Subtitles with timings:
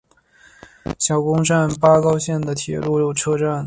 [0.97, 3.59] 小宫站八高线的铁路车站。